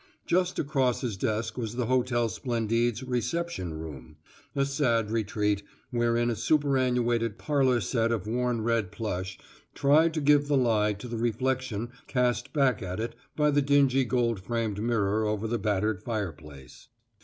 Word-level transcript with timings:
Just 0.25 0.57
across 0.57 1.01
his 1.01 1.15
desk 1.15 1.59
was 1.59 1.75
the 1.75 1.85
Hotel 1.85 2.27
Splendide's 2.27 3.03
reception 3.03 3.75
room 3.75 4.17
a 4.55 4.65
sad 4.65 5.11
retreat, 5.11 5.61
wherein 5.91 6.31
a 6.31 6.35
superannuated 6.35 7.37
parlor 7.37 7.79
set 7.79 8.11
of 8.11 8.25
worn 8.25 8.61
red 8.61 8.91
plush 8.91 9.37
tried 9.75 10.15
to 10.15 10.19
give 10.21 10.47
the 10.47 10.57
lie 10.57 10.93
to 10.93 11.07
the 11.07 11.17
reflection 11.17 11.91
cast 12.07 12.51
back 12.51 12.81
at 12.81 12.99
it 12.99 13.13
by 13.35 13.51
the 13.51 13.61
dingy 13.61 14.03
gold 14.03 14.39
framed 14.39 14.81
mirror 14.81 15.23
over 15.27 15.47
the 15.47 15.59
battered 15.59 16.01
fireplace. 16.01 16.87